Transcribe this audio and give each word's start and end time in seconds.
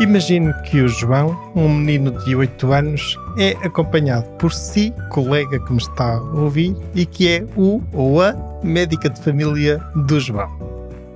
Imagine 0.00 0.52
que 0.64 0.80
o 0.80 0.88
João, 0.88 1.38
um 1.54 1.68
menino 1.68 2.10
de 2.24 2.34
8 2.34 2.72
anos, 2.72 3.16
é 3.38 3.50
acompanhado 3.64 4.28
por 4.38 4.52
si, 4.52 4.92
colega 5.10 5.60
que 5.60 5.72
me 5.72 5.78
está 5.78 6.16
a 6.16 6.20
ouvir, 6.20 6.74
e 6.94 7.06
que 7.06 7.28
é 7.28 7.46
o 7.56 7.80
ou 7.92 8.22
a 8.22 8.34
médica 8.64 9.08
de 9.08 9.20
família 9.22 9.78
do 9.94 10.18
João. 10.18 10.50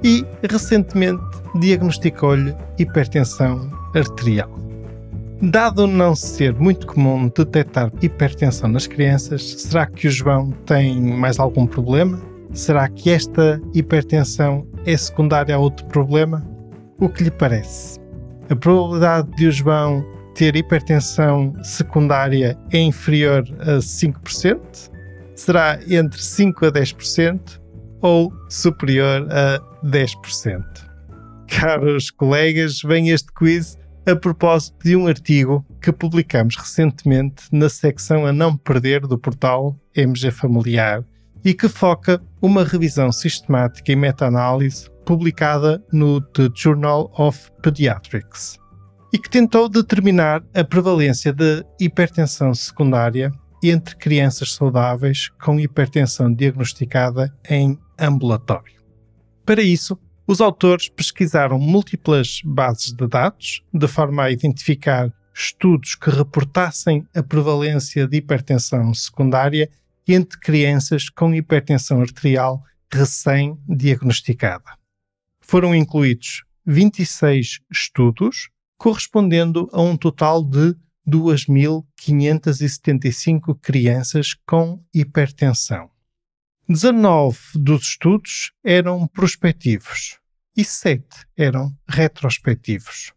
E 0.05 0.25
recentemente 0.49 1.23
diagnosticou-lhe 1.59 2.55
hipertensão 2.79 3.71
arterial. 3.95 4.51
Dado 5.43 5.87
não 5.87 6.15
ser 6.15 6.55
muito 6.55 6.87
comum 6.87 7.31
detectar 7.35 7.91
hipertensão 8.01 8.69
nas 8.71 8.87
crianças, 8.87 9.43
será 9.63 9.87
que 9.87 10.07
o 10.07 10.11
João 10.11 10.51
tem 10.65 11.01
mais 11.01 11.39
algum 11.39 11.67
problema? 11.67 12.21
Será 12.53 12.89
que 12.89 13.11
esta 13.11 13.61
hipertensão 13.75 14.67
é 14.87 14.97
secundária 14.97 15.55
a 15.55 15.59
outro 15.59 15.85
problema? 15.87 16.43
O 16.99 17.09
que 17.09 17.25
lhe 17.25 17.31
parece? 17.31 18.06
A 18.49 18.57
probabilidade 18.57 19.31
de 19.37 19.49
o 19.49 19.53
João 19.53 20.05
ter 20.35 20.55
hipertensão 20.55 21.53
secundária 21.63 22.57
é 22.73 22.79
inferior 22.79 23.45
a 23.61 23.79
5%? 23.79 24.91
Será 25.35 25.79
entre 25.89 26.21
5% 26.21 26.69
a 26.69 26.73
10% 26.73 27.61
ou 28.01 28.33
superior 28.49 29.27
a 29.31 29.61
10%? 29.85 30.63
Caros 31.49 32.11
colegas, 32.11 32.81
vem 32.83 33.11
este 33.11 33.33
quiz 33.33 33.79
a 34.07 34.15
propósito 34.15 34.77
de 34.85 34.95
um 34.95 35.09
artigo 35.09 35.65
que 35.81 35.91
publicamos 35.91 36.55
recentemente 36.57 37.45
na 37.51 37.69
secção 37.69 38.25
a 38.27 38.33
não 38.33 38.57
perder 38.57 39.01
do 39.01 39.19
portal 39.19 39.77
MG 39.95 40.31
Familiar 40.31 41.05
e 41.45 41.53
que 41.53 41.69
foca 41.69 42.21
uma 42.41 42.65
revisão 42.65 43.11
sistemática 43.11 43.91
e 43.91 43.97
meta-análise 43.97 44.89
publicada 45.07 45.83
no 45.93 46.21
The 46.21 46.51
Journal 46.53 47.11
of 47.17 47.51
Pediatrics 47.63 48.59
e 49.15 49.19
que 49.19 49.31
tentou 49.31 49.69
determinar 49.69 50.45
a 50.53 50.65
prevalência 50.65 51.33
de 51.33 51.65
hipertensão 51.81 52.53
secundária 52.53 53.33
entre 53.63 53.97
crianças 53.97 54.53
saudáveis 54.53 55.31
com 55.41 55.59
hipertensão 55.61 56.31
diagnosticada 56.33 57.33
em 57.49 57.79
ambulatório. 57.99 58.83
Para 59.47 59.63
isso, 59.63 59.97
os 60.27 60.41
autores 60.41 60.89
pesquisaram 60.89 61.59
múltiplas 61.59 62.41
bases 62.45 62.93
de 62.93 63.07
dados 63.07 63.63
de 63.73 63.87
forma 63.87 64.25
a 64.25 64.31
identificar 64.31 65.13
estudos 65.33 65.95
que 65.95 66.11
reportassem 66.11 67.07
a 67.15 67.23
prevalência 67.23 68.09
de 68.09 68.17
hipertensão 68.17 68.93
secundária 68.93 69.71
entre 70.09 70.39
crianças 70.41 71.09
com 71.09 71.33
hipertensão 71.33 72.01
arterial 72.01 72.61
recém-diagnosticada 72.93 74.86
foram 75.47 75.75
incluídos 75.75 76.45
26 76.67 77.61
estudos, 77.71 78.51
correspondendo 78.77 79.71
a 79.73 79.81
um 79.81 79.97
total 79.97 80.43
de 80.43 80.75
2.575 81.09 83.57
crianças 83.63 84.35
com 84.45 84.83
hipertensão. 84.93 85.89
19 86.69 87.39
dos 87.55 87.83
estudos 87.83 88.51
eram 88.65 89.07
prospectivos 89.07 90.19
e 90.57 90.65
7 90.65 91.07
eram 91.37 91.73
retrospectivos. 91.89 93.13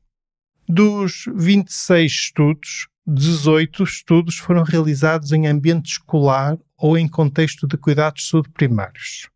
Dos 0.68 1.24
26 1.36 2.12
estudos, 2.12 2.88
18 3.08 3.84
estudos 3.84 4.38
foram 4.38 4.62
realizados 4.62 5.32
em 5.32 5.48
ambiente 5.48 5.94
escolar 5.94 6.60
ou 6.78 6.96
em 6.96 7.08
contexto 7.08 7.66
de 7.66 7.76
cuidados 7.76 8.22
de 8.22 8.30
saúde 8.30 8.50
primários. 8.50 9.28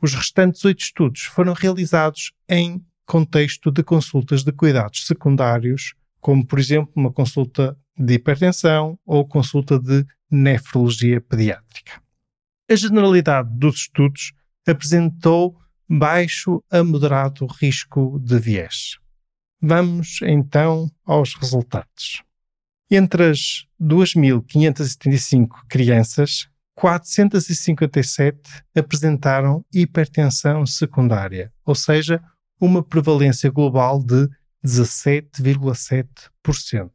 Os 0.00 0.14
restantes 0.14 0.64
oito 0.64 0.80
estudos 0.80 1.22
foram 1.22 1.52
realizados 1.52 2.32
em 2.48 2.84
contexto 3.04 3.70
de 3.70 3.82
consultas 3.82 4.44
de 4.44 4.52
cuidados 4.52 5.06
secundários, 5.06 5.94
como, 6.20 6.46
por 6.46 6.58
exemplo, 6.58 6.92
uma 6.94 7.12
consulta 7.12 7.76
de 7.96 8.14
hipertensão 8.14 8.98
ou 9.04 9.26
consulta 9.26 9.78
de 9.78 10.06
nefrologia 10.30 11.20
pediátrica. 11.20 12.00
A 12.70 12.76
generalidade 12.76 13.48
dos 13.52 13.76
estudos 13.76 14.32
apresentou 14.66 15.58
baixo 15.88 16.62
a 16.70 16.84
moderado 16.84 17.46
risco 17.46 18.20
de 18.20 18.38
viés. 18.38 18.98
Vamos 19.60 20.20
então 20.22 20.90
aos 21.04 21.34
resultados. 21.34 22.22
Entre 22.90 23.30
as 23.30 23.66
2.575 23.80 25.48
crianças 25.68 26.48
457 26.78 28.38
apresentaram 28.76 29.64
hipertensão 29.74 30.64
secundária, 30.64 31.52
ou 31.66 31.74
seja, 31.74 32.22
uma 32.60 32.84
prevalência 32.84 33.50
global 33.50 34.00
de 34.00 34.28
17,7%. 34.64 36.88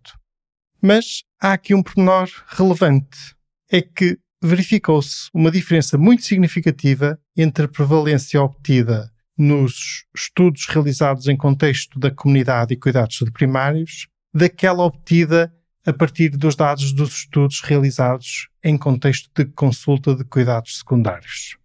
Mas 0.82 1.24
há 1.42 1.52
aqui 1.52 1.76
um 1.76 1.84
pormenor 1.84 2.30
relevante: 2.48 3.36
é 3.70 3.82
que 3.82 4.18
verificou-se 4.42 5.28
uma 5.34 5.52
diferença 5.52 5.98
muito 5.98 6.24
significativa 6.24 7.20
entre 7.36 7.66
a 7.66 7.70
prevalência 7.70 8.42
obtida 8.42 9.12
nos 9.38 10.06
estudos 10.16 10.66
realizados 10.68 11.28
em 11.28 11.36
contexto 11.36 12.00
da 12.00 12.10
comunidade 12.10 12.74
e 12.74 12.78
cuidados 12.78 13.20
primários 13.34 14.08
daquela 14.34 14.86
obtida 14.86 15.54
a 15.86 15.94
partir 15.94 16.30
dos 16.30 16.56
dados 16.56 16.94
dos 16.94 17.14
estudos 17.14 17.62
realizados 17.62 18.48
em 18.64 18.78
contexto 18.78 19.30
de 19.36 19.46
consulta 19.52 20.16
de 20.16 20.24
cuidados 20.24 20.80
secundários. 20.80 21.58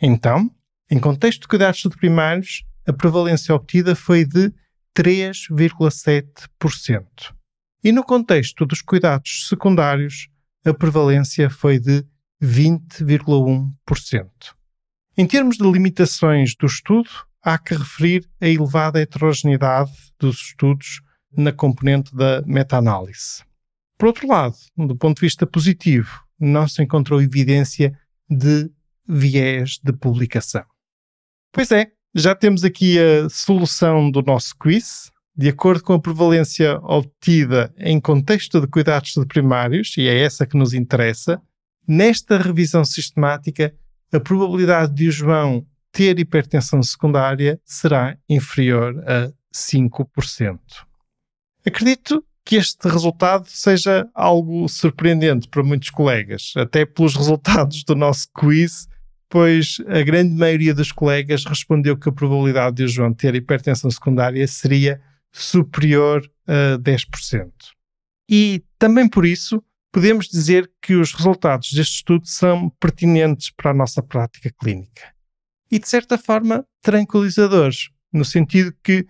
Então, 0.00 0.48
em 0.90 1.00
contexto 1.00 1.42
de 1.42 1.48
cuidados 1.48 1.82
primários, 1.98 2.64
a 2.86 2.92
prevalência 2.92 3.54
obtida 3.54 3.96
foi 3.96 4.24
de 4.24 4.52
3,7%. 4.96 7.34
E 7.82 7.90
no 7.92 8.04
contexto 8.04 8.64
dos 8.66 8.82
cuidados 8.82 9.48
secundários, 9.48 10.28
a 10.64 10.74
prevalência 10.74 11.48
foi 11.48 11.78
de 11.78 12.04
20,1%. 12.42 14.28
Em 15.16 15.26
termos 15.26 15.56
de 15.56 15.64
limitações 15.64 16.54
do 16.54 16.66
estudo, 16.66 17.08
há 17.42 17.56
que 17.56 17.74
referir 17.74 18.28
a 18.40 18.46
elevada 18.46 19.00
heterogeneidade 19.00 19.92
dos 20.18 20.40
estudos 20.40 21.00
na 21.36 21.52
componente 21.52 22.14
da 22.14 22.42
meta-análise. 22.42 23.45
Por 23.98 24.06
outro 24.06 24.28
lado, 24.28 24.56
do 24.76 24.96
ponto 24.96 25.16
de 25.16 25.26
vista 25.26 25.46
positivo, 25.46 26.22
não 26.38 26.68
se 26.68 26.82
encontrou 26.82 27.20
evidência 27.22 27.98
de 28.28 28.70
viés 29.08 29.78
de 29.82 29.92
publicação. 29.92 30.64
Pois 31.52 31.70
é, 31.70 31.90
já 32.14 32.34
temos 32.34 32.64
aqui 32.64 32.98
a 32.98 33.28
solução 33.28 34.10
do 34.10 34.22
nosso 34.22 34.54
quiz. 34.56 35.10
De 35.38 35.50
acordo 35.50 35.82
com 35.82 35.92
a 35.92 36.00
prevalência 36.00 36.78
obtida 36.82 37.70
em 37.76 38.00
contexto 38.00 38.58
de 38.58 38.66
cuidados 38.66 39.12
primários, 39.28 39.94
e 39.98 40.08
é 40.08 40.22
essa 40.22 40.46
que 40.46 40.56
nos 40.56 40.72
interessa, 40.72 41.40
nesta 41.86 42.38
revisão 42.38 42.86
sistemática, 42.86 43.74
a 44.10 44.18
probabilidade 44.18 44.94
de 44.94 45.08
o 45.08 45.12
João 45.12 45.66
ter 45.92 46.18
hipertensão 46.18 46.82
secundária 46.82 47.60
será 47.64 48.16
inferior 48.28 48.98
a 49.06 49.30
5%. 49.54 50.58
Acredito 51.66 52.24
que 52.46 52.54
este 52.54 52.88
resultado 52.88 53.48
seja 53.48 54.08
algo 54.14 54.68
surpreendente 54.68 55.48
para 55.48 55.64
muitos 55.64 55.90
colegas, 55.90 56.52
até 56.56 56.86
pelos 56.86 57.16
resultados 57.16 57.82
do 57.82 57.96
nosso 57.96 58.28
quiz, 58.32 58.88
pois 59.28 59.78
a 59.88 60.00
grande 60.02 60.32
maioria 60.32 60.72
dos 60.72 60.92
colegas 60.92 61.44
respondeu 61.44 61.98
que 61.98 62.08
a 62.08 62.12
probabilidade 62.12 62.76
de 62.76 62.84
o 62.84 62.88
João 62.88 63.12
ter 63.12 63.34
hipertensão 63.34 63.90
secundária 63.90 64.46
seria 64.46 65.02
superior 65.32 66.22
a 66.46 66.78
10%. 66.78 67.50
E 68.30 68.62
também 68.78 69.08
por 69.08 69.26
isso 69.26 69.60
podemos 69.90 70.28
dizer 70.28 70.70
que 70.80 70.94
os 70.94 71.12
resultados 71.12 71.72
deste 71.72 71.96
estudo 71.96 72.28
são 72.28 72.70
pertinentes 72.78 73.50
para 73.50 73.72
a 73.72 73.74
nossa 73.74 74.00
prática 74.00 74.52
clínica. 74.56 75.02
E 75.68 75.80
de 75.80 75.88
certa 75.88 76.16
forma 76.16 76.64
tranquilizadores, 76.80 77.88
no 78.12 78.24
sentido 78.24 78.72
que 78.84 79.04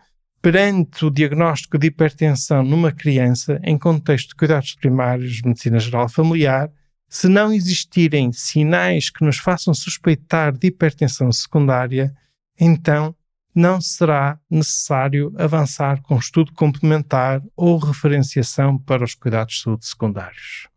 perante 0.46 1.04
o 1.04 1.10
diagnóstico 1.10 1.76
de 1.76 1.88
hipertensão 1.88 2.62
numa 2.62 2.92
criança 2.92 3.60
em 3.64 3.76
contexto 3.76 4.28
de 4.28 4.36
cuidados 4.36 4.76
primários 4.76 5.42
medicina 5.42 5.80
geral 5.80 6.08
familiar, 6.08 6.70
se 7.08 7.26
não 7.28 7.52
existirem 7.52 8.30
sinais 8.30 9.10
que 9.10 9.24
nos 9.24 9.38
façam 9.38 9.74
suspeitar 9.74 10.56
de 10.56 10.68
hipertensão 10.68 11.32
secundária, 11.32 12.14
então 12.60 13.12
não 13.52 13.80
será 13.80 14.38
necessário 14.48 15.34
avançar 15.36 16.00
com 16.02 16.16
estudo 16.16 16.52
complementar 16.52 17.42
ou 17.56 17.76
referenciação 17.78 18.78
para 18.78 19.02
os 19.02 19.16
cuidados 19.16 19.56
de 19.56 19.62
saúde 19.62 19.84
secundários. 19.84 20.68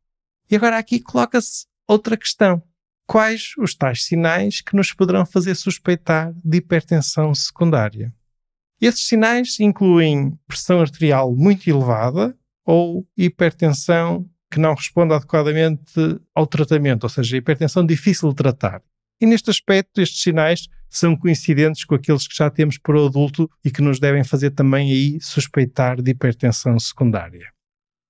E 0.49 0.55
agora 0.55 0.79
aqui 0.79 0.99
coloca-se 0.99 1.67
outra 1.87 2.17
questão. 2.17 2.59
Quais 3.05 3.51
os 3.55 3.75
tais 3.75 4.03
sinais 4.03 4.61
que 4.61 4.75
nos 4.75 4.91
poderão 4.93 5.27
fazer 5.27 5.53
suspeitar 5.53 6.33
de 6.43 6.57
hipertensão 6.57 7.35
secundária? 7.35 8.11
Esses 8.81 9.07
sinais 9.07 9.59
incluem 9.59 10.37
pressão 10.47 10.79
arterial 10.79 11.35
muito 11.35 11.69
elevada 11.69 12.35
ou 12.65 13.05
hipertensão 13.17 14.29
que 14.49 14.59
não 14.59 14.73
responde 14.73 15.13
adequadamente 15.13 15.93
ao 16.33 16.47
tratamento, 16.47 17.03
ou 17.03 17.09
seja, 17.09 17.37
hipertensão 17.37 17.85
difícil 17.85 18.29
de 18.29 18.35
tratar. 18.35 18.81
E 19.21 19.25
neste 19.25 19.49
aspecto, 19.49 20.01
estes 20.01 20.21
sinais 20.21 20.67
são 20.89 21.15
coincidentes 21.15 21.83
com 21.83 21.93
aqueles 21.93 22.27
que 22.27 22.35
já 22.35 22.49
temos 22.49 22.77
para 22.77 22.97
o 22.97 23.05
adulto 23.05 23.49
e 23.63 23.69
que 23.69 23.81
nos 23.81 23.99
devem 23.99 24.23
fazer 24.23 24.51
também 24.51 24.91
aí 24.91 25.19
suspeitar 25.21 26.01
de 26.01 26.11
hipertensão 26.11 26.79
secundária. 26.79 27.51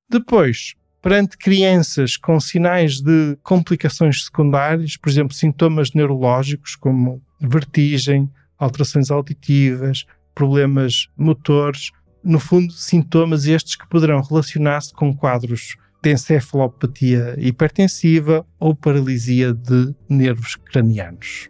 Depois, 0.09 0.75
perante 1.01 1.37
crianças 1.37 2.15
com 2.15 2.39
sinais 2.39 3.01
de 3.01 3.37
complicações 3.43 4.25
secundárias, 4.25 4.95
por 4.95 5.09
exemplo, 5.09 5.33
sintomas 5.33 5.91
neurológicos 5.93 6.75
como 6.75 7.21
vertigem, 7.41 8.29
alterações 8.57 9.09
auditivas, 9.09 10.05
problemas 10.39 11.09
motores, 11.17 11.91
no 12.23 12.39
fundo, 12.39 12.71
sintomas 12.71 13.45
estes 13.45 13.75
que 13.75 13.85
poderão 13.89 14.21
relacionar-se 14.21 14.93
com 14.93 15.13
quadros 15.13 15.75
de 16.01 16.13
encefalopatia 16.13 17.35
hipertensiva 17.37 18.47
ou 18.57 18.73
paralisia 18.73 19.53
de 19.53 19.93
nervos 20.07 20.55
cranianos. 20.55 21.49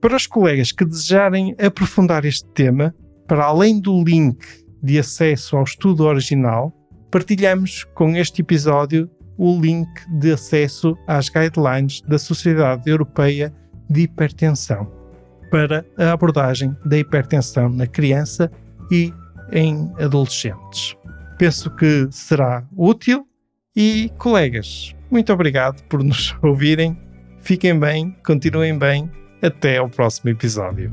Para 0.00 0.16
os 0.16 0.26
colegas 0.26 0.72
que 0.72 0.84
desejarem 0.84 1.54
aprofundar 1.60 2.24
este 2.24 2.48
tema, 2.48 2.92
para 3.28 3.44
além 3.44 3.80
do 3.80 4.02
link 4.02 4.44
de 4.82 4.98
acesso 4.98 5.56
ao 5.56 5.62
estudo 5.62 6.02
original, 6.02 6.72
partilhamos 7.12 7.84
com 7.94 8.16
este 8.16 8.42
episódio 8.42 9.08
o 9.38 9.56
link 9.60 9.88
de 10.18 10.32
acesso 10.32 10.96
às 11.06 11.28
guidelines 11.28 12.00
da 12.02 12.18
Sociedade 12.18 12.90
Europeia 12.90 13.54
de 13.88 14.00
Hipertensão 14.02 14.95
para 15.56 15.86
a 15.96 16.12
abordagem 16.12 16.76
da 16.84 16.98
hipertensão 16.98 17.70
na 17.70 17.86
criança 17.86 18.52
e 18.90 19.10
em 19.50 19.90
adolescentes. 19.98 20.94
Penso 21.38 21.70
que 21.70 22.06
será 22.10 22.62
útil 22.76 23.26
e, 23.74 24.12
colegas, 24.18 24.94
muito 25.10 25.32
obrigado 25.32 25.82
por 25.84 26.04
nos 26.04 26.36
ouvirem. 26.44 26.94
Fiquem 27.40 27.78
bem, 27.78 28.14
continuem 28.22 28.78
bem. 28.78 29.10
Até 29.42 29.78
ao 29.78 29.88
próximo 29.88 30.28
episódio. 30.30 30.92